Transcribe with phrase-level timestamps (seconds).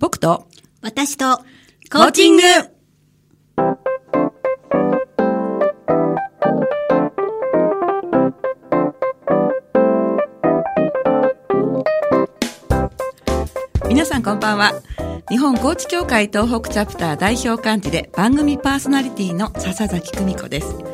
[0.00, 0.46] 僕と
[0.80, 1.38] 私と
[1.90, 2.42] コーチング。
[13.88, 14.72] 皆さんこんばんは。
[15.28, 20.87] 日本コーチ協会東北チャプター代表幹事で番組パーソナリティの笹崎久美子です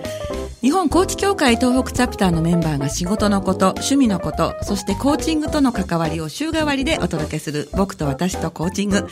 [0.65, 9.07] 日本コーチ協会東北チャプターのメンバーが仕事のこと、趣味のこと、そしてコーチングとの関わりを週替わりでお届けする僕と私とコーチング。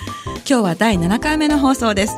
[0.49, 2.15] 今日は第7回目の放送です。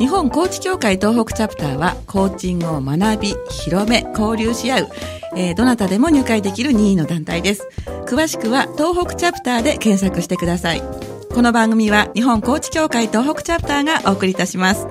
[0.00, 4.88] 日本コーチ協会東北チャプターはコーチングを学び、広め、交流し合う、
[5.36, 7.68] えー、どなたでも入会できる任意の団体です。
[8.08, 10.82] 詳しくは東北チャプターで検索してください。
[11.32, 14.88] この番組は日本コーチ協会東北チャプターがお送りいたします。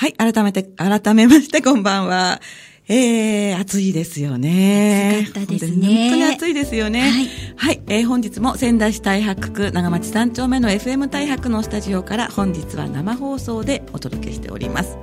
[0.00, 2.40] はい、改めて、改めましてこんばんは。
[2.88, 5.26] えー、暑いですよね。
[5.26, 6.08] 暑かったですね。
[6.08, 7.02] 本当に暑いですよね。
[7.02, 7.28] はい。
[7.54, 14.96] はい、えー、本日も仙台市太白区長町3丁目の FM 太白のスタジオから本日は生放送でお届けしております。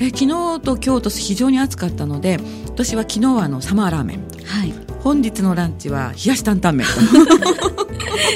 [0.00, 0.24] えー、昨
[0.58, 4.24] 日と今日と非常に暑かったので、私は昨日はあのサマーラーメン。
[4.44, 4.85] はい。
[5.02, 6.86] 本日のランチは冷やし担々麺。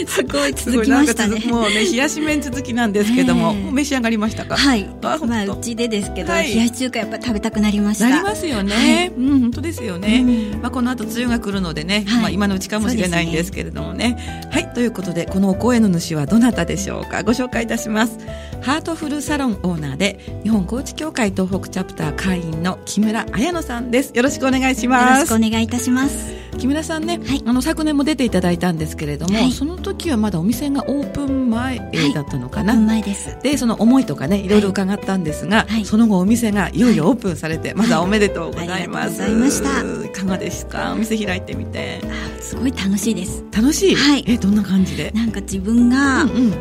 [0.07, 1.41] すごい続きましたね。
[1.51, 4.57] もうね冷やし麺続きなんですけども、もう召し上がりましたか？
[4.57, 4.89] はい。
[5.03, 8.09] まあうちでですけど、はい、冷やし中華やっぱ食べたくなりました。
[8.09, 17.23] なりますよね、はい、うん本当ですよね、うん、まあこの後梅雨が来るのでね、はい、まあ今のうちかもしれないんですけれどもね、ね、はいということでこのお声の主はどなたでしょうか？
[17.23, 18.19] ご紹介いたします。
[18.63, 24.13] ハートフルサロンオーナーで日本コーチ協会東北チャプター会員の木村彩乃さんです。
[24.15, 25.13] よろしくお願いします。
[25.15, 31.79] よろしくお願いいたします木村さんね、はい、あの昨年も出ていただいたんですけれども、はい、その時はまだお店がオープン前
[32.15, 33.37] だったのかな、はい、前です。
[33.43, 34.49] でその思いとかねい。
[34.49, 40.07] ろいろ伺ったんですが、その後お店がいよいよオープンされて、まずはおめでとうございます、ありがとうございました。
[40.07, 40.93] いかがですか？
[40.93, 42.01] お店開いてみて。
[42.41, 43.43] すごい楽しいです。
[43.53, 45.13] 楽しい、はい、えどんな感じで？
[45.13, 46.55] なんか自分が、うんうん。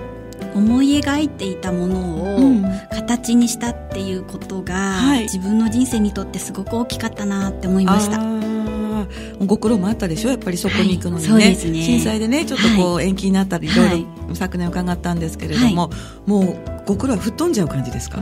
[0.56, 2.00] 思い描いていたもの
[2.38, 8.38] を形にしたっていうことが、自分の人生にとってすごく大きかったなって思いました。
[9.45, 11.31] ご苦労もあったでしょやっぱりそこに行くのにね。
[11.31, 11.55] はい、ね。
[11.55, 15.89] 震災でねちょっとこう延期になったり、い、ろいろ昨年伺ったんですけれども、は
[16.27, 18.21] い、もうご苦労は吹っ飛んじゃう感じですか？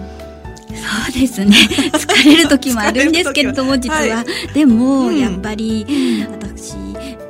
[0.67, 1.55] そうですね。
[1.93, 5.85] 疲れる時もあるんですけれども 実は、はい、でも、うん、やっぱり
[6.29, 6.73] 私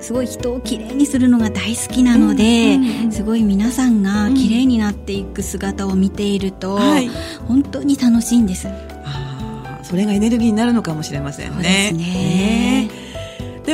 [0.01, 7.09] すごい人をきれいにするのが大好きなので、うんうん、すごい皆さんがきれいになっていく姿を見ていると、はい、
[7.47, 8.67] 本当に楽しいんです。
[8.69, 11.91] あそれがエネルギーになるのかもしれませんね。
[11.91, 12.73] ね、え。
[12.75, 12.76] ーで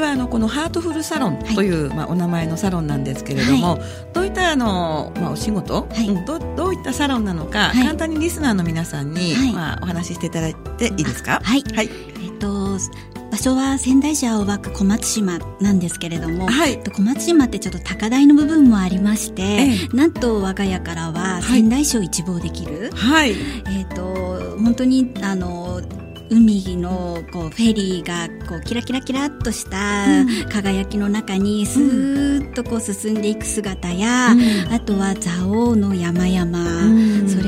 [0.04, 3.82] はあのこのハートフルサロンという、はい、まあ、お名前のサロンなんですけれども、はい、
[4.14, 11.40] どういったあの、まあ、お仕事、はい、うん、どどういったサロンなのか、簡単にリスナーの皆さんに、まあ、お話ししていただいていいですか？
[11.44, 11.90] はい、はい。
[12.24, 12.78] えっと
[13.32, 23.32] 場所は仙台市青葉区小松島なんですけれども、はい、小松島ってちょっと高台の部分もありまして、ええ、なんと我が家からは仙台市を一望できる、はい、
[23.66, 25.82] えっ、と本当にあの
[26.30, 37.03] 海のこうフェリーがこうキラキラキラっとした輝きの中にスーッとこう進んでいく姿や、うん、あとは蔵王の山々、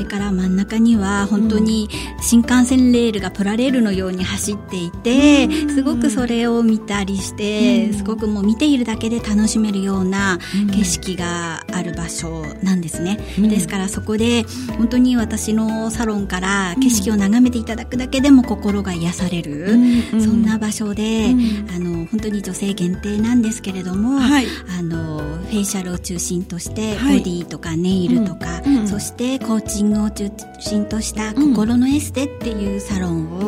[0.06, 1.88] から真ん中には本当に
[2.20, 10.38] 新幹線レールがプラレールのように走っていて、うん、すごくそれを見たりして、すごくもう見ているだけで楽しめるような
[10.72, 13.18] 景色がある場所なんですね。
[13.38, 14.44] ですからそこで
[14.76, 19.78] 本当に私のサロンから景色を眺めていただくだけでも心心が癒される、
[20.20, 24.46] そんな場所で、うん、あの本当に女性限定なんですけれども、はい、
[24.78, 30.30] あのフェイシャルを中心として、ボディとかネイルとか、うん、そしてコーチングを中
[30.60, 33.40] 心とした心のエステっていうサロンを、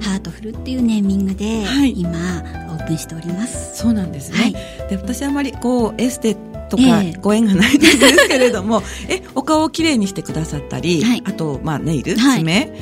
[0.00, 2.10] ハートフルっていうネーミングで、はい、今
[2.70, 3.76] オープンしております。
[3.76, 4.52] そうなんですね、はい、
[4.90, 6.36] で私あまりこうエステ
[6.68, 12.72] とかご縁がないんですけれども、 えお顔をきれいにしてくださったり、はい、あと、まあ、ネイル、爪、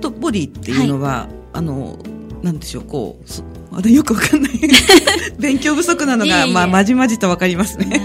[0.00, 1.98] とボディっていうのは、あの
[2.42, 4.52] なんでしょうこうまだよくわかんない。
[5.38, 8.02] 勉強不足なのが、まあ、まじまじとわかりますね。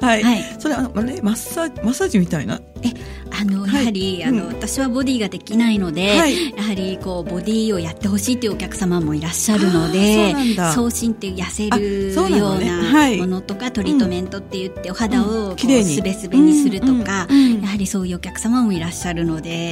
[0.00, 0.22] はい。
[0.22, 2.60] はい、それ、あの、ね、マッサージ、マッサージみたいな？
[2.82, 2.92] え、
[3.40, 10.34] あの、はい、やはり、あの、うん、私はボディができないので、はい、やはり、こう、ボディをやってほしいというお客様もいらっしゃるので、
[10.74, 17.26] 送信っていう痩せるようなものとか、トリートメントって言って、お肌をこう、すべすべにするとか、
[17.62, 19.70] やはりそういうお客様もいらっしゃるので、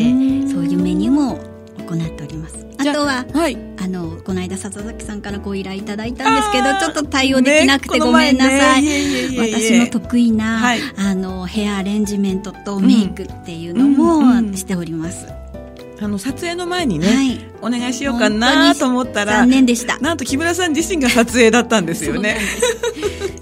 [0.51, 1.54] そういうメニューも
[1.93, 2.65] 行っております。
[2.79, 8.91] あとは、はい、あのこの間笹崎さんからご依頼いただいたんですけどちょっと対応できなくてごめんなさい、ね、
[9.39, 15.27] 私の得意な、はい、あのヘアアレンジメントとメイクっていうのもしております。
[15.27, 15.45] うん
[16.01, 19.97] あの撮影の前にね、はい、お願いしようかなと思ったら残念でした。
[20.01, 22.41] なんと木村さん自身が撮影だったんですよね。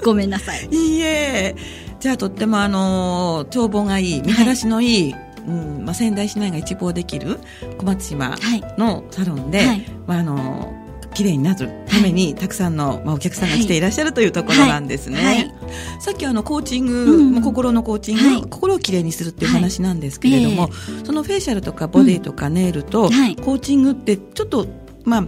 [0.05, 0.69] ごめんなさい。
[0.71, 1.57] いいえ。
[1.99, 7.39] じゃあとってもあの眺望がいい見晴らしのいい、はいうんまあ、仙台市内が一望できる
[7.79, 8.37] 小松島
[8.79, 10.83] のサロンで、はい、まあ、あの
[11.15, 15.17] 綺麗になるために、たくさんの、まあ、お客さんが来ていらっしゃるというところなんですね。
[15.17, 15.37] はい。
[15.37, 15.53] はい、
[16.01, 24.67] さっきあのコーチング、うん、心のコーチング、はい、心をきれいにするっていう話なんですけれども、えー、そのフェイシャルとかボディとかネイルと、コーチングってちょっと
[25.05, 25.27] まあ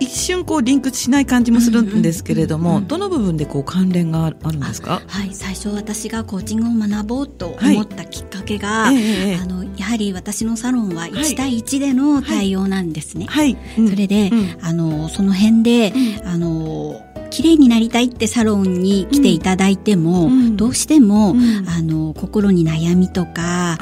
[0.00, 5.02] 一瞬こうリンクしない感じもするんですけれども、どの部分でこう関連があるんですか？
[5.06, 5.34] はい。
[5.34, 8.96] 最初私がコーチングを学ぼうと思ったきっかけが、はい。
[8.96, 15.92] えー、あのやはり私のサロンは1対1での対応なんですね、はい、はい、それで、うん、あのその辺で、
[16.22, 17.00] うん、あの
[17.30, 21.36] 綺麗になりたいってサロンに来ていただいても、うん、どうしても、
[21.66, 23.78] あの心に悩みとか、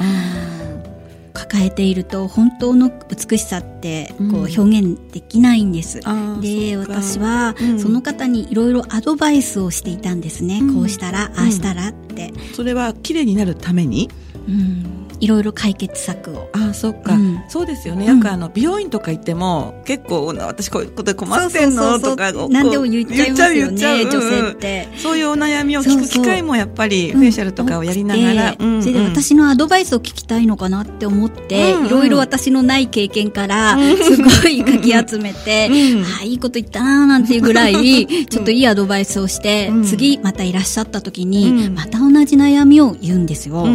[1.49, 5.99] 抱えていると本当の美しさってこう表現できないんです。
[6.05, 12.33] うん、で私はその方にいろいろアドバイスをしていたんですね、うん、こうしたらああしたらって。
[12.53, 14.09] それは綺麗になるために、
[14.47, 16.49] うんいろいろ解決策を。
[16.53, 18.05] ああ、そっか、うん、そうですよね。
[18.05, 21.99] なんかあの、美容院とか行っても、結構、私こういうことで困ってんの？
[21.99, 28.55] とか、何でも言っちゃいますよね、女性って、そういうお悩みを聞く機会もやっぱり、フェイシャルとかをやりながら。
[28.59, 35.69] それで私のアドバイスを聞きたいのかなって思って、いろいろ私のない経験から、すごいかき集めて、
[36.03, 43.65] ああ、いいこと言ったなーなんていうぐらい、 ちょっといいアドバイスをして、次またいらっしゃった時に、また同じ悩みを言うんですよ。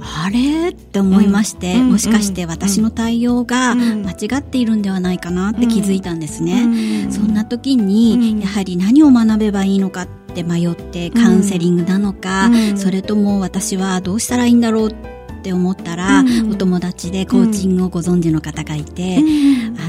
[0.00, 0.74] あれ？
[0.78, 7.08] って思いまして、もしかして私の対応が間違っているんではないかなって気づいたんですね。
[7.10, 14.58] そんな時に、やはり何を学べばいいのかって迷ってカウンセリングなのか、それとも私はどうしたらいいん。
[14.60, 14.94] だろうっ
[15.40, 19.22] て思ったら、うん、お友達でコーチングをご存知の方がいて、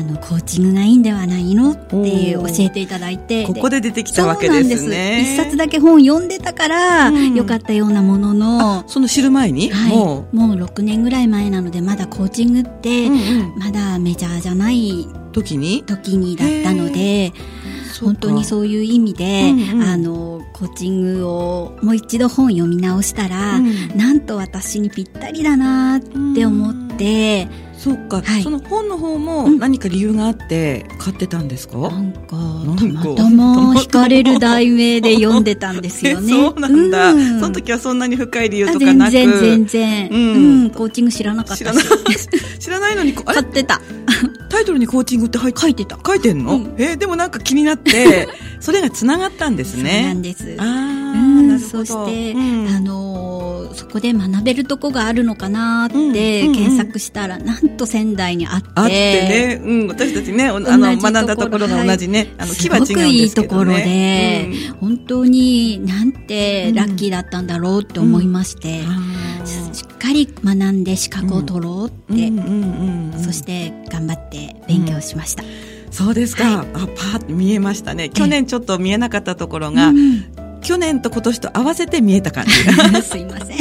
[0.09, 1.71] のコーチングがいいんではないの？
[1.71, 3.45] って教えていただいて。
[3.45, 5.21] ここで出てきたわけですね。
[5.21, 8.83] 一冊だけ本読んでたから、よかったようなものの。
[8.87, 10.35] その知る前に、はい、もう。
[10.35, 13.09] もう6年ぐらい前なのでまだコーチングって、
[13.57, 17.31] まだメジャーじゃない時に時にだったので。
[18.01, 25.99] 本当にそういう意味で、うんうん、あのコーチングをもう一度本読み直したら、うん、なんと私にぴったりだなっ
[26.33, 27.49] て思って。
[27.79, 32.13] そうか、はい、その本の方も何か理由があって買ってたんですか、うん、
[32.67, 36.27] なんか、たまたま惹かれる題名で読んでたんですよね。
[36.35, 39.11] そうなんだ、うん、その時はそんなに深い理由とかなく。
[39.11, 40.19] 全然全然、うん、
[40.63, 42.27] うん、コーチング知らなかったし。
[42.59, 43.79] 知らな いのに、買ってた。
[44.49, 45.97] タイトルにコーチングって書いてた。
[46.05, 48.27] 書いてんの、うん、えー、でもなんか気になって、
[48.59, 49.91] それが繋がったんですね。
[49.91, 50.55] そうなんです。
[50.57, 58.69] ああ、うん、そして、うん、あのー、そこで学べるとこがあるのかなって検索したら、なんと仙台にあって。
[58.75, 68.81] あってね、うん、私たちね、あの、学んだところが同じね、はい、あの、木は違うんですけど、ね、いいところで、本当になんてラッキーだったんだろうって思いまして、
[69.73, 72.31] しっかり学んで資格を取ろうって、
[73.23, 75.43] そして頑張って勉強しました。
[75.91, 78.09] そうですか、はい、あパーッ見えましたね。
[78.09, 80.25] 去年ちょっと見えなかったところが、うん、
[80.61, 82.51] 去年と今年と合わせて見えた感じ。
[83.01, 83.57] すいません。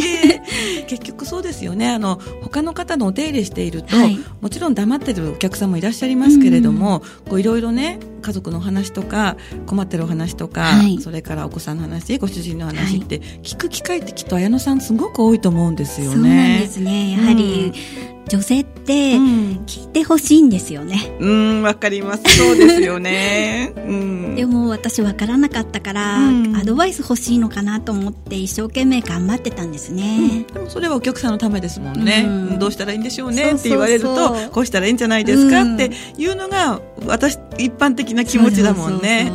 [0.87, 1.91] 結局そうですよね。
[1.91, 7.03] あの他の方のお手入れしていると、はい、もちろん黙ってるお客さんもいらっしゃいますけれども、
[7.33, 7.99] いろいろね
[8.29, 16.13] 家族の話とか困ってるお話とか、はい、それからお子さんの話ご主人の話って聞く機会ってきっと綾野さんすごく多いと思うんですよね。
[16.13, 17.73] そうなんですねやはり、
[18.05, 21.17] うん女性って聞いてほしいんですよね。
[21.19, 22.37] うん、わかります。
[22.37, 23.73] そうですよね。
[23.75, 30.45] うん、でも私わからなかったから、うん、アドバイス欲しいのかなと思って一生懸命頑張ってたんですね。
[30.49, 32.25] うん、でもそれはお客さんのためですもんね。
[32.27, 39.33] うん、どうしたらいいんでしょうねって言われると、こうしたらいいんじゃないですかっていうのが私一般的な気持ちだもんね。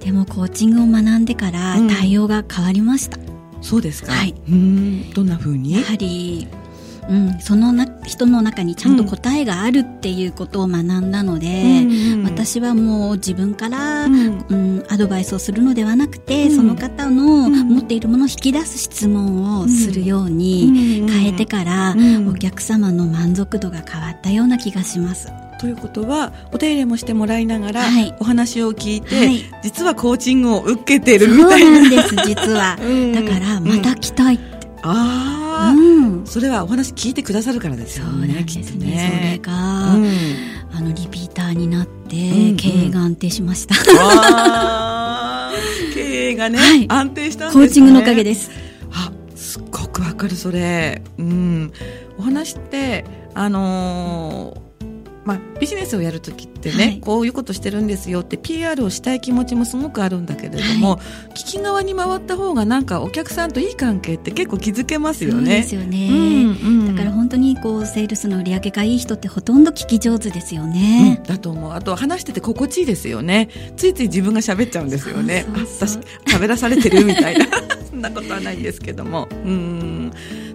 [0.00, 3.18] でもコーチングを学んでから対応が変わりました。
[3.62, 4.12] そうですか。
[4.12, 4.34] はい。
[4.48, 5.10] うん。
[5.12, 5.72] どんな風に？
[5.72, 6.46] やはり
[7.06, 21.94] うん、そのな人の中にちゃんと答えがあるっていうことを学んだので、うん、私はもう自分から、うん、うん、アドバイスをするのではなくて、その方の持っているものを引き出す質問をするように変えてから、
[22.26, 25.28] お客様の満足度が変わったような気がします。
[25.64, 31.80] ということはお手入れもしてもらいながら、はい、お話を聞いて、はい、実はコーチングを受けてるみたいな。
[31.80, 32.76] そうなんです実は、
[33.14, 34.44] だからまた来たいって、
[34.82, 35.80] ああ、う
[36.22, 39.38] ん、それはお話聞いてくださるからですよね、きっとね。
[39.40, 40.06] それが、うん、
[40.70, 43.74] あの、リピーターになって、うんうん、経営が安定しました。
[45.94, 47.66] 経営がね、はい、安定したんですね。
[47.66, 48.50] コーチングのおかげです。
[48.92, 51.00] あ、すっごくわかる、それ。
[51.16, 51.72] うん。
[52.18, 54.63] お話って、あのー
[55.24, 60.96] まあ、ビジネスをやるときってね、はい、こういうことしてるんですよって PR をしたい気持ちもすごくあるんだけれども、は
[61.30, 65.56] い、聞き側に回った方がなんかお客さんといい関係って結構築けますよね。
[65.56, 71.20] ですよね、うんうん、だから本当にこうセールスの売り上げがいい人ってほとんど聞き上手ですよね。
[71.20, 71.72] うん、だと思う。
[71.72, 73.48] あと話してて心地いいですよね。
[73.76, 75.46] ついつい自分が喋っちゃうんですよね。
[75.78, 77.46] そうそう私喋らされてるみたいな
[77.88, 79.28] そんなことはないんですけども。
[79.30, 80.12] うん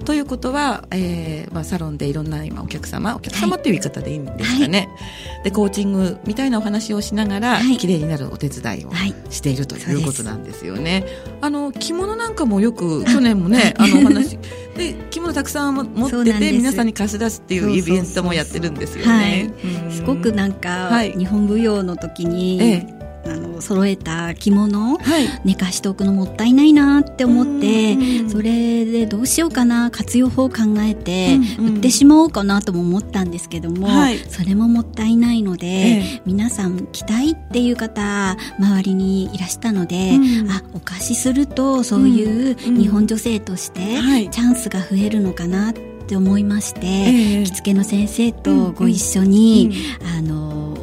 [0.10, 8.92] ということは、えーまあ、サロンでいろんな今お客様お客様っていう言い方でいいんですかね、はい、でコーチングみたいなお話をしながら、はい、綺麗になるお手伝いを
[9.30, 11.06] しているということなんですよね。
[11.42, 14.40] あの着物なんかもよく去年もねあのお話。
[14.76, 19.54] で着物たくさん持ってて皆さんに貸し出すっていうイベントもやってるんですよね。
[19.92, 24.98] すごくなんか、はい、日本舞踊の時に、ええあの揃えた着物を
[25.44, 27.98] 寝かしておくのもったいないなって思って、
[28.30, 33.88] それでどうしようかな活用法を考えて、売ってしまおうかなとも思ったんですけども、
[34.30, 40.18] それももったいないので、皆さん着たいっていう方周りにいらしたので、
[40.50, 43.82] あお貸しするとそういう日本女性として
[44.30, 49.72] チャンスが増えるのかなって思いまして、着付けの先生とご一緒に、
[50.18, 50.78] あの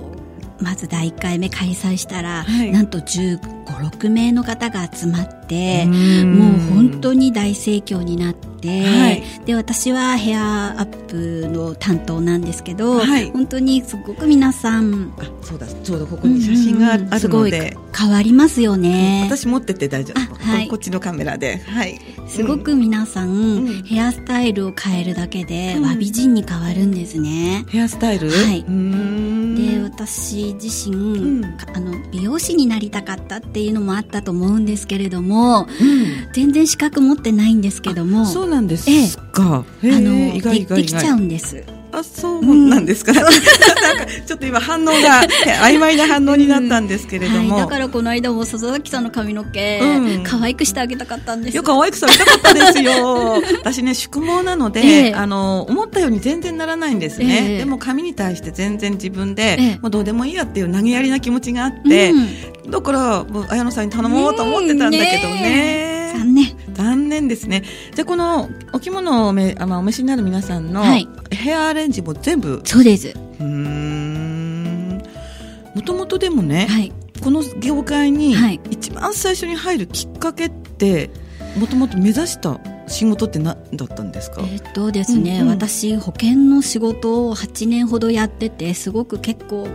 [0.60, 8.46] まず第1回目開催したら、はい、なんと15、6名の方が集まって、もう本当に大盛況になって、
[8.84, 19.24] はい、で私はヘアアップの担当なんですけど、はい、本当にすごく皆さんあそうだちょうどここに写真があるので、すごい変わりますよね。
[19.26, 27.64] 私持ってて大丈夫、はい、こっちのカメラで、はい、すごく皆さん、うん、ヘアスタイルを変えるだけで、和美人に変わるんですね。
[27.68, 28.30] ヘアスタイル？
[28.30, 28.62] はい。
[28.62, 28.70] で
[29.86, 44.92] 私自身、うん、あの美容師になりたかったっていうのもあったと思うんですけれども、うん、全然資格持ってないんですけどもそうなんですか、ええ、あのでできちゃうんですあそうなんですか、うん、なんかちょっと今反応が
[45.62, 51.56] 曖昧な反応になったんですけれども、うんはい、だからこの間も笹崎さんの髪の毛、うん、可愛くしてあげたかったんです。
[51.56, 53.42] よ可愛くされたかったですよ。
[53.64, 62.12] 私ね宿毛なので、えー、あの思ったように全然ならないんですね、えー、でも髪に対して全然自分で、えー、もうどうでもいいやっていう投げやりな気持ちがあって、
[62.68, 66.12] だからもう綾野さんに頼もうと思ってたんだけどね。
[66.14, 66.55] 残念。
[66.76, 67.62] 残念ですね。
[67.94, 70.84] じゃあこのお着物をめあ、まあ、お召しになる皆さんの
[71.30, 73.14] ヘアアレンジも全部、そうです。
[73.40, 75.02] うん。
[75.74, 76.92] もともとでもね、はい、
[77.22, 78.34] この業界に
[78.70, 81.08] 一番最初に入るきっかけって、
[81.58, 84.42] もともと目指した仕事って何だったんですか？
[84.42, 89.66] えっとですね、うんうん、私保険の仕事を8年ほどやっててすごく結構、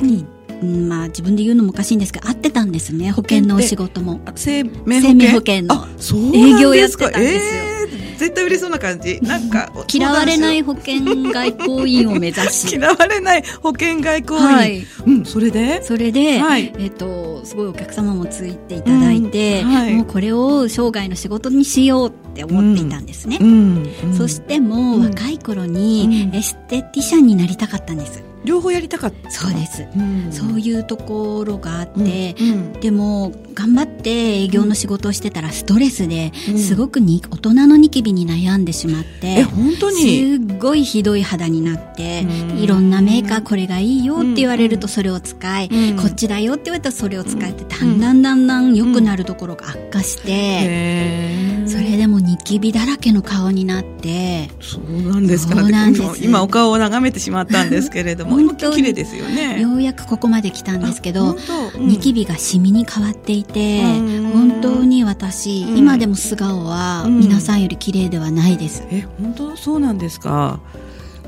[0.00, 0.26] うん
[0.62, 4.20] まあ自分で言うのもおかしいんですが合ってたんですね保険のお仕事も。
[4.36, 5.00] 生命
[5.30, 5.62] 保険？
[5.62, 5.86] の。
[6.34, 9.20] 営業やってたんですよ、えー、絶対売れそうな感じ。
[9.22, 12.76] なんか 嫌われない保険外交員を目指し。
[12.76, 15.82] 嫌われない保険外交員、はい、うんそれで？
[15.82, 29.30] それで、はい、えっ、ー、とすごいお客様もついていただいて、うんはい、もうこれを生涯の仕事にしようって思っていたんですね、うんうん、そしてもう若い頃にエステティシャンになりたかったんです両方やりたかった。
[29.30, 34.10] そうです、うん、そういうところがあって、うん、でも頑張って
[34.42, 40.38] 営業の仕事をしてたらストレスで、すごくに大人のニキビに悩んでしまって、本当に？
[40.38, 42.24] すごいひどい肌になって、
[42.56, 54.48] いろんなメーカーこれがいいよって言われるとそれを使い、こっちだよって言われたらそれを使ってだんだんだんだん良くなるところが悪化して、それでもニキビだらけの顔になって。
[54.58, 55.56] そうなんですか。
[55.56, 56.24] そうなんです。
[56.24, 59.60] 今お顔を眺めてしまったんですけれども本当綺麗ですよね。
[59.60, 61.36] ようやくここまで来たんですけど、
[61.78, 69.54] うん、ニキビがシミに変わっていて本当に私、うん、今でも素顔は皆さんより綺麗ではないです、え本当？
[69.58, 70.58] そうなんですか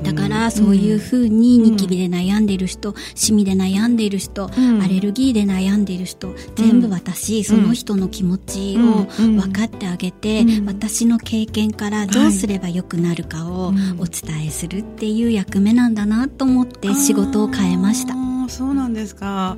[0.03, 18.13] だからそういうふうにニキビで悩んでいる人、シミで悩んでいる人、アレルギーで悩んでいる人全部私、その人の気持ちを分かってあげて、私の経験からどうすればよくなるかをお伝えするっていう役目なんだなと思って仕事を変えました。
[18.49, 19.57] そうなんですか。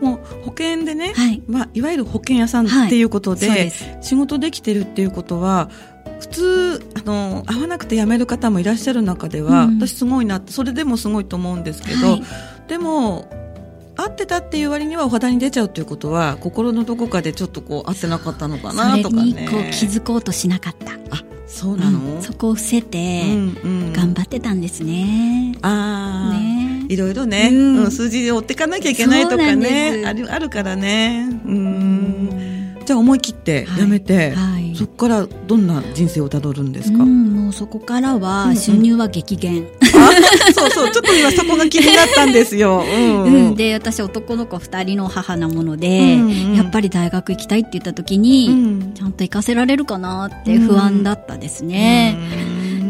[0.00, 1.42] もう保険でね、はい。
[1.46, 5.70] まあ、いわゆる保険屋さんっていうことではい、仕事できてるっていうことは
[6.20, 12.22] 普通あの会わなくて辞める方もいらっしゃる中では、うん、私すごいなってそれでもすごいと思うんですけど、はい、
[12.68, 13.30] でも
[13.96, 19.48] 会ってたっていう割にはお肌に出ちゃうということは心のどこかでちょっとこう合ってなかったのかなとかね。
[19.50, 20.92] こう気づこうとしなかった。
[21.16, 23.22] あそうなの、うん、そこを伏せて
[23.92, 30.02] 頑張ってたんですね、うんうん、ああ、ね、いろいろね、うん、数字で追っていかなきゃいけないとかね。
[30.04, 31.28] あるあるからね。
[31.46, 32.35] うん
[32.86, 39.70] じゃあ思い切ってやめて、はい、そこからどんな人生をたどるんですか、うん、もうそこからは収入は激減、うんうん、
[40.54, 48.54] そうそうちょっと今そこが気になったんですよ、うん、うん、で私男の子2人の母なもので、うんうん、やっぱり大学行きたいって言った時に、う
[48.90, 52.16] ん、ちゃんと行かせられるかなって不安だったですね、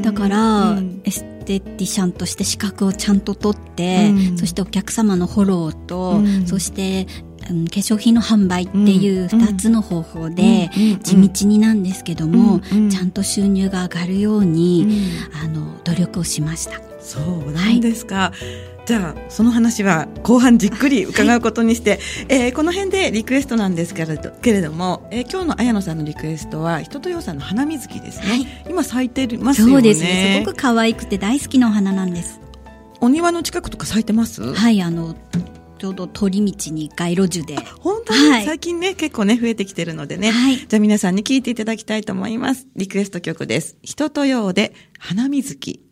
[0.03, 7.07] だから、エステティシャンとして資格をちゃんと取って、そしてお客様のフォローと、そして
[7.47, 10.71] 化粧品の販売っていう2つの方法で
[11.03, 12.61] 地道になんですけども、
[12.91, 15.11] ちゃんと収入が上がるように、
[15.43, 16.81] あの努力をしました。
[17.01, 18.33] そうなんですか、は
[18.83, 18.87] い。
[18.87, 29.73] じゃあその話は後半じっくり伺うことにして、はい、えー、この辺でリクエストなんですけれどけれども、えー、今日の綾野さんのリクエストは人とようさんの花水木ですね、はい、今咲いてますよね。
[29.73, 30.41] そうですね。
[30.41, 32.41] すごく可愛くて大好きなお花なんです。
[33.01, 34.55] お庭の近くとか咲いてます？
[34.55, 35.15] はいあの
[35.79, 37.57] ちょうど通り道に街路樹で。
[37.81, 40.31] 本当に、はい、最近ね、結構ね、増えてきてるのでね。
[40.31, 42.67] はい、じゃあ皆さんに聞いていただきたいと思います。
[42.77, 43.77] リクエスト曲です。
[43.83, 45.83] 人とようで、花水木。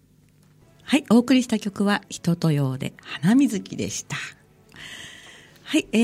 [0.83, 4.17] はい、お送りした曲は、人とようで、花水木でした。
[5.67, 5.99] はい、え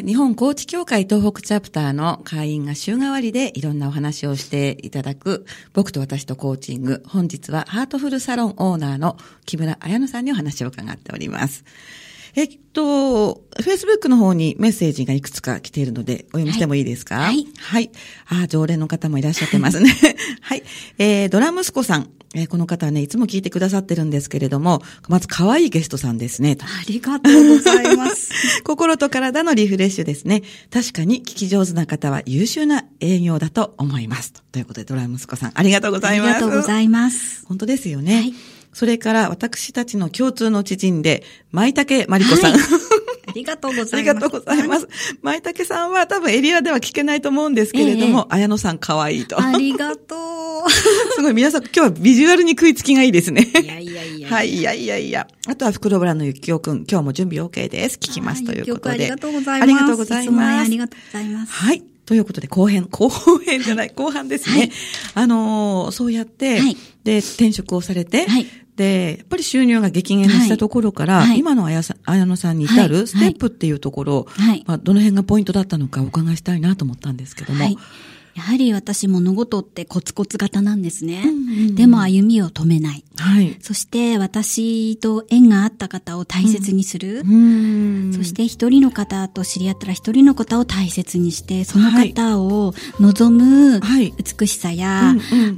[0.00, 7.02] ー、日本高知協会東北チャプターの会員が週替わりでいろんなお話をしていただく、僕と私とコーチング。
[7.08, 11.64] 本日はハートフルサロンオーナーの木村彩乃さんにお話を伺っております。
[12.36, 17.16] えっと、Facebook の方にメッセージがいくつか来ているので、お読みしてもいいですか？
[17.16, 17.46] はい。
[17.58, 17.90] はい。
[18.28, 19.90] ああ、常連の方もいらっしゃってますね。
[20.42, 20.62] はい。
[20.98, 22.10] えー、ドラ息子さん。
[22.34, 26.58] えー、この方はね、いつも聞いてくださってるんですけれども、まず可愛いゲストさんですね。
[26.60, 28.30] ありがとうございます。
[28.64, 30.42] 心と体のリフレッシュですね。
[30.70, 34.34] 確かに聞き上手な方は優秀な営業だと思います。
[34.52, 36.30] ということで、ドラ息子さん、ありがとうございます。
[36.30, 37.46] ありがとうございます。
[37.46, 38.14] 本当ですよね。
[38.16, 38.34] はい。
[38.76, 42.52] それから私たちの共通の知人で、舞竹まりこさん。
[42.52, 42.60] はい
[43.28, 43.94] ありがとうございます。
[43.94, 44.88] ありがとうございます。
[45.22, 49.42] 舞竹さんは多分エリアでは聞けないと思うんですけれども、ええ、綾野さん可愛いと。
[49.42, 50.14] ありがと
[50.66, 50.70] う。
[51.16, 53.50] すごい、皆さん今日はビジュアルに食いつきがいいですね。
[53.62, 55.26] いやいやいやはい、いやいやいや。
[55.46, 57.96] あとは袋ブラのゆきおくん、今日も準備 OK です。
[57.96, 58.94] 聞きますということで。
[58.94, 59.62] ありがとうございます。
[59.62, 60.66] ありがとうございます。
[60.66, 61.52] ありがとうございます。
[61.52, 61.82] はい。
[62.06, 64.56] ということで、後編、後編じゃない、後半ですね。
[64.56, 64.70] はい、
[65.14, 77.64] あのー、そうやって、はい、で、転職をされて、はい、で、やっぱり収入が激減したところから、はい、今の綾さ綾野さんに至るステップっていうところ、はい、まあ、どの辺がポイントだったのかお伺いしたいなと思ったんですけども。
[77.64, 77.78] はい。
[78.36, 81.24] やはり私物事ってコツコツ型なんですね。
[81.72, 83.02] でも歩みを止めない。
[83.16, 83.56] はい。
[83.62, 87.22] そして私と縁があった方を大切にする。
[87.26, 93.80] うん、そして一人の方と知り合ったら一人の方を大切にして、その方を望む
[94.38, 95.14] 美しさや、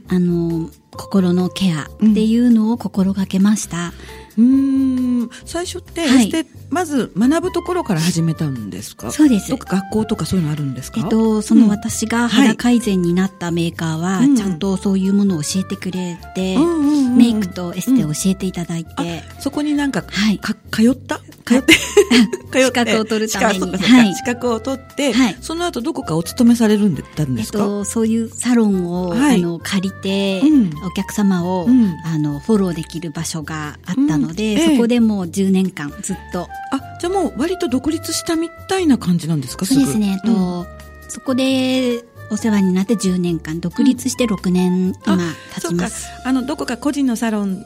[0.07, 3.93] あの、心のケアっていうのを心がけました。
[4.37, 6.33] うん、最初って、はい、
[6.70, 9.11] まず学ぶところから始めたんですか？
[9.11, 9.54] そうです。
[9.54, 11.00] 学校とかそういうのあるんですか？
[11.00, 18.90] えっと、その私が肌改善になったメーカーは、ちゃんとそういうものを教えてくれて、うんメイクとエステを教えていただいて。
[19.37, 21.20] うん、そこになんか、はい、か通った？
[21.44, 21.72] 通って
[22.52, 23.72] 資格を取るために。
[23.83, 36.49] はい、資格を取って、はい、その後どこかお勤めされるんでたんですか、えっと、そういうサロンを、はい、あの借りて、うん、お客様を、うん、あのフォローできる場所があったので、そこでもう10年間ずっと。
[36.71, 39.64] あ、じゃあもう割と独立したみたいな感じなんですか？
[39.64, 40.21] そうですね。
[40.25, 40.66] と、うん、
[41.09, 45.16] そこでお世話になって10年間、独立して6年、今
[45.55, 46.09] 経ちます。
[46.25, 47.64] あの、どこか個人のサロン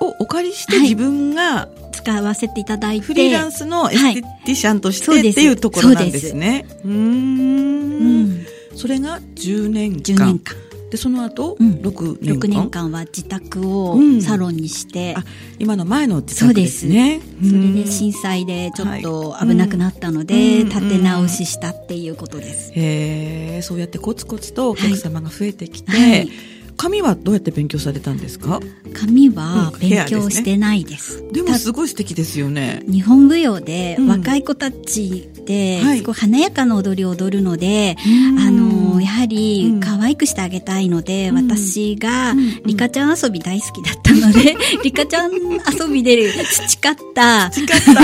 [0.00, 3.06] をお借りして自分が、はい、使わせていただいて。
[3.06, 6.66] フリーランスのエステティシャンとして、はい、っていうところなんですね。
[6.84, 8.46] ううん。
[8.74, 10.16] それが10年間。
[10.16, 10.56] 10年間。
[10.92, 15.24] でその後、うん、6年間 ,6 年間は自宅をサロンにして、うん、
[15.58, 17.22] 今の前の自宅ですね。
[17.42, 26.28] そそれで震災でちょっと危なくなったので、はい、立て直ししたっていうことです、へえそうやってコツコツとお客様が増えてきて、はいはい
[26.76, 28.60] 紙はどうやって勉強されたんですか？
[28.94, 31.18] 紙は勉強してないです。
[31.18, 32.82] うん、でね、でもすごい素敵ですよね。
[32.86, 37.96] 日本舞踊で若い子たちで、すごい華やかな踊りを踊るので、
[38.38, 48.02] あの、やはり可愛くしてあげたいので、私がリカちゃん遊び大好きだったので、 リカちゃん遊びで培った、培った。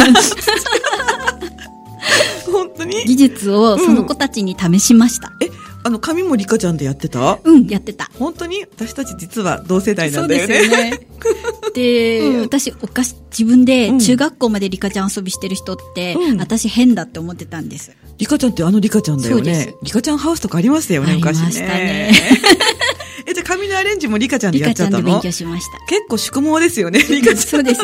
[2.51, 3.05] 本当に？
[3.05, 5.29] 技術をその子たちに試しました。
[5.41, 5.51] うん、え
[5.85, 7.39] あの、髪もリカちゃんでやってた？
[7.45, 8.11] うん、やってた。
[8.19, 8.63] 本当に？
[8.63, 10.55] 私たち実は同世代なんだよね。
[10.61, 11.01] そうですよね。
[11.75, 17.97] で、 うん、私、おかし、自分で中学校までリカちゃん遊びしてる人って、うん、私変だって思ってたんです。
[18.19, 19.75] リカちゃんってあのリカちゃんだよね。
[19.83, 21.43] リカちゃんハウスとかありましたよね、昔ね。
[21.43, 22.13] ありましたね。
[23.49, 25.01] 髪のアレンジもリカちゃんでやっちゃったの？
[25.01, 25.79] リカちゃんで勉強しました。
[25.87, 27.37] 結構宿毛ですよね、リカちゃん。
[27.39, 27.83] そうです。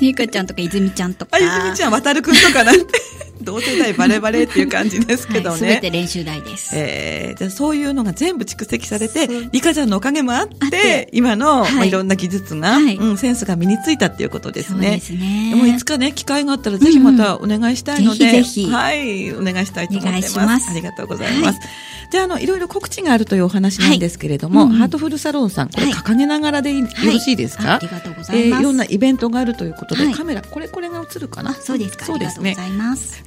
[0.00, 1.36] リカちゃんとか泉ちゃんとか。
[1.36, 2.92] あ、泉ちゃん、渡るくんとかなんて。
[3.40, 5.56] 同世代バレバレっていう感じですけどね。
[5.56, 6.74] す、べ、て練習台です。
[6.74, 14.82] えー、じゃそういうのが全部蓄積されて、リカちゃんのおかげもあって、今の、はいまあ、いろんな技術が、はい、うん、センスが身についたっていうことですね。
[14.82, 15.50] そうですね。
[15.50, 20.38] でもいつかね、機会があったらぜひまたお願いしたいので、うん、ぜひぜひはい、お願いしたいと思ってます。
[20.38, 21.58] ますありがとうございます。
[21.58, 21.68] はい
[22.10, 24.70] じゃあ、あの、いろいろ告知があるというお話なんですけれども、はい。
[24.70, 28.46] うん、ハートフルサロンさん、これ掲げながらでよろしいですか、ありがとうございます。
[28.48, 31.54] えー、いろんなイベントがあるということで、カメラ、これ、これが映るかな？
[31.54, 32.04] そうですか。
[32.04, 32.56] そうですね。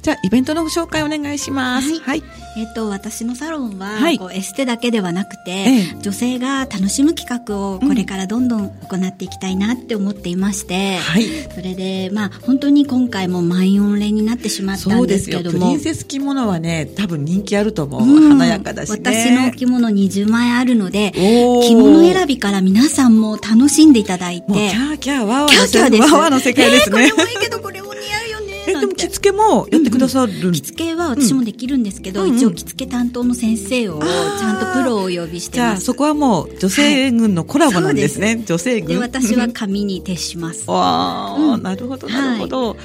[0.02, 1.98] じゃあ、イベントのご紹介お願いします。
[2.00, 2.22] はい。
[2.56, 15.58] えっ、と、私のサロンは、はい、こうエステだけではなくて、ええ、女性が楽しむ企画をこれからどんどん行っていきたいなって思っていまして、はい、それで、まあ、本当に今回も満員御礼になってしまったんですけども。
[15.58, 18.02] プリンセス着物はね、多分人気あると思う。
[18.02, 24.52] うん、華やかだし、ね、私の着物20枚あるので、着物選びから皆さんも楽しんでいただいて。
[24.52, 26.02] キャーキャーワーワーのキャーキャーです。
[26.02, 27.04] ワーワーの世界ですね。
[27.04, 28.64] えー、これもいいけど、これも似合うよね。
[28.68, 35.84] え、でも着付けもやってくださる、うんうん、着付けは私もできるんですけど、うん、一応着付け担当の先生をちゃんとプロをお呼びしてます。
[35.84, 38.26] そこはもう女性軍のコラボなんですね。
[38.26, 38.88] はい、女性軍。
[38.88, 40.70] で、私は紙に徹します。
[40.70, 42.68] わあ、なるほど、なるほど。
[42.70, 42.78] はい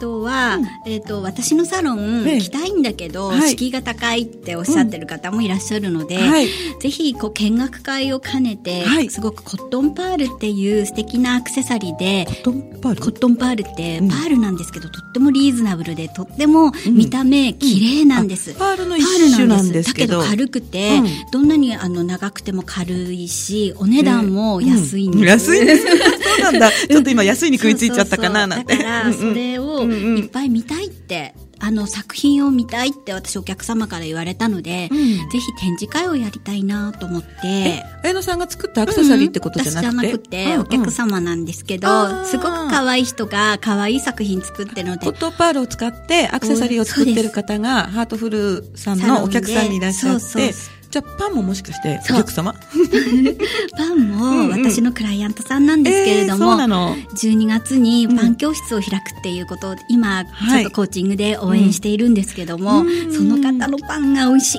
[0.00, 6.30] とは、うん、えっ、ー、と、私のサロン、来たいんだけど、はい、敷居が高いっておっしゃってる方もいらっしゃるので、うん。
[6.30, 6.48] はい、
[6.80, 13.00] ぜひ、こう、見学会を兼ねて、はい、すごくコットンパールっていう素敵なアクセサリーで、コットンパール？
[13.00, 18.54] コットンパールって、パールなんですけど、とってもリーズナブルで、とっても見た目、綺麗なんです。
[18.54, 19.04] パールの一
[19.34, 20.18] 種なんですけど。
[20.18, 21.00] だけど軽くて、
[21.32, 25.52] どんなにあの長くても軽いし、お値段も安いんです。
[25.52, 25.86] 安いんです。
[25.86, 25.92] そ
[26.38, 26.70] うなんだ。
[26.70, 28.76] ちょっと今安いに食いついちゃったかななんて。
[28.76, 34.98] だから、それをいっぱい見たいって、あの作品を見たいって私お客様から言われたので、うん、
[35.30, 37.82] ぜひ展示会をやりたいなと思って。
[38.02, 45.06] 綾野さんが作ったアクセサリーってことじゃなくて、うん、私じゃなくて、お客様なんですけど、うんうん、すごく可愛い人が可愛い作品作ってるので。
[45.06, 50.52] コットパールを使ってアクセサリーを作ってる方が、ハートフルさんのお客さんにいらっしゃって、
[50.94, 52.54] じゃあパンももしかしてお客様？
[53.76, 64.58] パンも私のクライアントさんなんですけれども、うんうんえー、12月にパン教室を開くっていうことを今ちょっとコーチングで応援しているんですけども、はい、その方のパンが美味しい。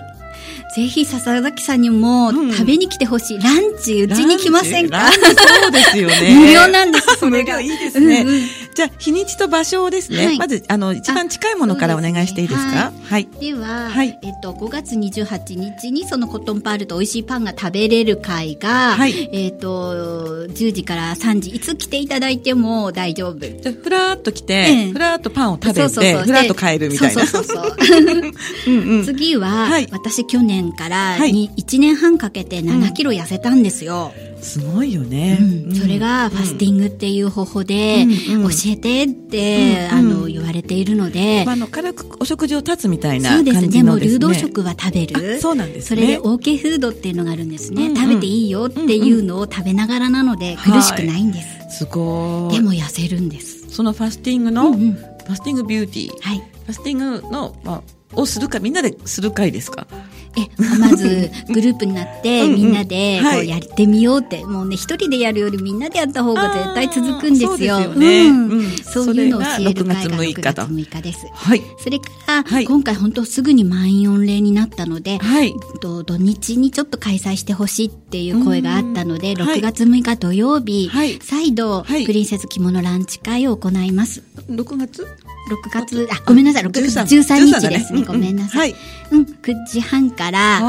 [0.75, 5.09] ぜひ笹崎さんにも食べに来てほしい、うん、ランチうちに来ませんか？
[5.09, 6.35] そうですよね。
[6.35, 7.61] 無料なんです、 それが。
[7.61, 8.21] いいですね。
[8.21, 8.41] うんうん、
[8.75, 12.91] じゃあ、日にちと場所をですね、はい、まず、あの、一番近いものからお願いしていいですか？
[13.09, 13.27] はい。
[13.39, 23.39] では、はい、えっと、5月28日にそのコットンパールと美味しいパンが食べれる会が、はい、えっと、10時から3時、いつ来ていただいても大丈夫。
[23.39, 27.25] じゃふらーっと来て、ふらーっとパンを食べて、そうそうそうふらーっと帰るみたいな。
[27.25, 27.75] そうそうそう。
[28.67, 34.13] うんうん、次は、はい、私去年からに1年半かけて7キロ痩せたんですよ。
[34.41, 45.41] すごいよね、うん、それがファスティングっていう方法で、教えてって、あの言われているので、まあ、あの軽くお食事を断つみたいな感じのです、ね、でも流動食は食べる。
[45.41, 52.55] そうなんです、ね、それで OK フードっていうのがあるんですね、食べていいよっていうのを食べながらなので苦しくないんです、はい、すごい。
[52.55, 53.69] でも痩せるんです。
[53.69, 57.81] そのファスティングの、ファスティングビューティー、はい、ファスティングの、まあ、
[58.13, 59.87] をするかみんなでする会ですか？
[59.91, 59.95] え
[60.79, 67.49] まずグループになってみんなでこうやってみようって、もうね一人でやるよりみんなでやった方が絶対続くんですよ。
[67.49, 71.27] そうですよね、うん、そういうのを教える会が6月6日です。
[71.33, 74.34] はい、それから、はい、今回本当すぐに満員御礼
[74.85, 84.23] ったので、はい、と土日にちょっと開催してほしいっていう声があったので、6月6日土曜日、はい、再度、プリンセス着物ランチ会を行います。
[84.49, 85.07] 6月
[85.45, 88.03] ？6月、あ、ごめんなさい、6月13日ですね。
[88.03, 88.73] ごめんなさい。
[89.11, 90.61] うん、9時半から、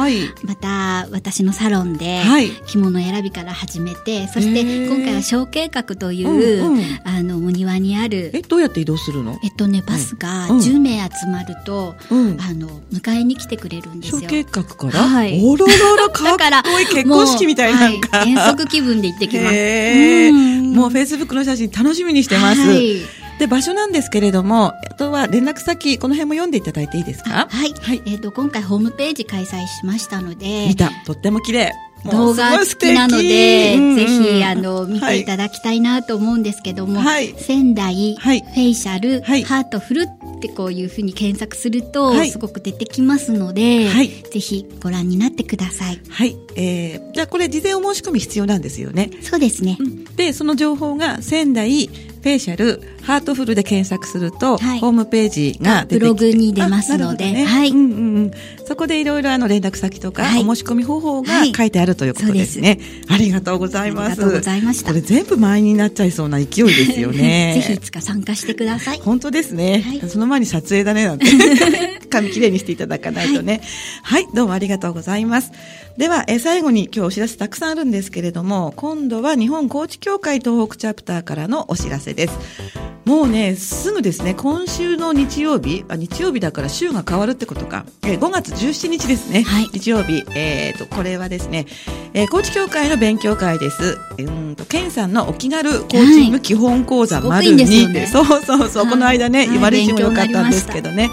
[0.45, 2.23] また私のサロンで、
[2.67, 8.31] 着物選びから始めて、そして今回は小計画という、あの、お庭にある。
[8.35, 9.39] え、どうやって移動するの？
[9.43, 14.06] えっとね、バスが10名集まると、あの、迎えに来てくれるんです。
[14.06, 14.06] よ。
[14.11, 15.41] 小計画からはい。
[15.43, 17.91] おろろろ、かっこいい 結婚式みたいな
[18.25, 20.33] 遠足気分で行ってきます。
[20.33, 22.61] もうフェイスブックの写真楽しみにしてます。
[22.61, 23.01] はい
[23.39, 27.49] で、場所なんですけれども、あとは連絡先、この辺も読んでいただいていいですか？
[27.51, 27.75] はい。
[27.83, 28.03] はい。
[28.07, 30.67] えっ、ー、と、今回ホームページ開催しましたので。
[30.69, 30.91] 見た。
[31.05, 31.73] とっても綺麗。
[32.05, 46.01] 動画付きなので、うんうん、ぜひ、あの、見ていただきたいなと思うんですけども、はい、仙台、はい、フェイシャル、はい、ハートフルってこういうふうに検索すると、すごく出てきますので、はい、ぜひご覧になってください。
[46.09, 46.37] はい。
[46.57, 49.11] えー、じゃあこれ事前お申し込み必要なんですよね。
[49.23, 49.79] そうですね。
[50.17, 58.31] で、その情報が仙台、フェイシャル、ハートフルで検索すると、はい、ホームページが出てきてブログに出ますので、ね、はい、うんうんうん。
[58.67, 64.07] そこでいろいろあの連絡先とか、はい、お申し込み方法が書いてあるということですね、はい、ありがとうございます。
[64.07, 64.89] ありがとうございました。
[64.89, 67.53] これ全部満員になっちゃいそうな勢いですよね。
[67.63, 69.01] ぜひいつか参加してください。
[69.01, 69.85] 本当ですね。
[70.09, 71.27] その前に撮影だねなんて。
[72.11, 73.61] 紙きれいにしていただかないとね。
[74.03, 75.53] はい、どうもありがとうございます。
[75.97, 82.96] では、え最後に今日お知らせたくさんあるんですけれども、今度は日本高知協会東北チャプターからのお知らせです。
[83.07, 91.67] もうね、すぐですね、今週の日曜日、あ日曜日だから週が変わるってことか、え5月17日ですね、はい、日曜日、えーと、これはですね、
[92.15, 93.97] えー、高知協会の勉強会です。
[94.19, 101.09] うんと、ケンさんのお気軽コーチング基本講座丸2、はいね、そうそうそう、この間ね、言われてもよかったんですけどね。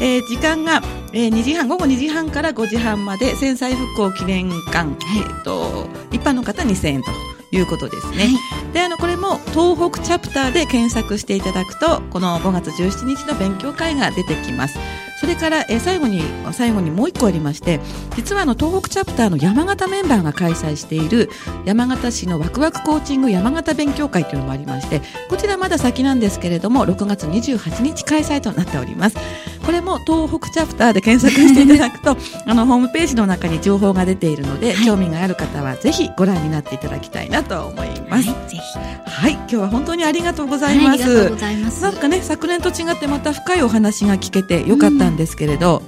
[0.00, 0.82] えー、時間が、
[1.12, 7.35] えー、2時半、午後2時半から5時半まで、戦災復興記念館、はい、えっ、ー、と、一般の方2000円と。
[7.56, 8.28] いうことですね。
[8.50, 14.78] はい、で、あの、これも東北チャプターで検索していただくと、この5月17日の勉強会が出てきます。
[15.16, 17.80] それから、え最後に、最後にもう一個ありまして、
[18.16, 21.30] 実はあの、東北チャプターの山形メンバーが開催している、
[21.64, 25.00] 山形市のワクワクコーチング山形勉強会というのもありまして、
[25.30, 29.16] こちらまだ先なんですけれども、6月28日開催となっております。
[29.64, 38.28] これも東北チャプターで検索していただくと、 あの、ホームページの中に情報が出ているので、はい、興味がある方はぜひご覧になっていただきたいなと思います。
[38.28, 38.60] はい、ぜひ。
[39.08, 40.86] はい、今日は本当にありがとうございます。
[40.86, 41.82] はい、ありがとうございます。
[41.82, 45.82] なんかね、昨年と違ってまた深いお話が聞けてよかったったんですけれど、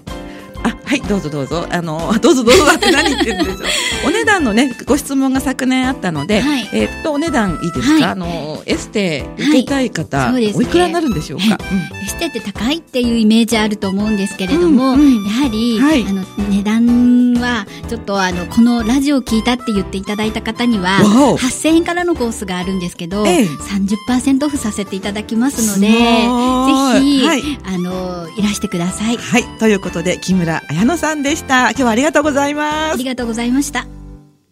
[0.62, 1.66] あ、はい、どうぞどうぞ。
[1.70, 4.09] あの、 どうぞどうぞって何言ってるんでしょう。
[4.09, 10.46] お値段のね、ご質問が昨年あったので、はい、えっと、お値段いいですか、はい、あの、エステ受けたい方、はい。
[10.46, 20.98] ね、おいくらになるんでしょうか、うん、エステって高いっていうイメージあると思うんですけれども、うんうん、やはり、はい、あの、値段は、ちょっとあの、このラジオを聞いたって言っていただいた方には、
[21.38, 25.94] 8000円からのコースがあるんですけど、ええ、30%オフさせていただきますので、ぜ
[27.01, 29.16] ひ、はい、あの、いらしてください。
[29.16, 31.70] はい、ということで、木村彩乃さんでした。
[31.70, 32.94] 今日はありがとうございます。
[32.94, 33.97] ありがとうございました。